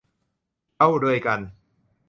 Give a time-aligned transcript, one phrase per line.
[0.75, 1.39] เข้าด้วยกัน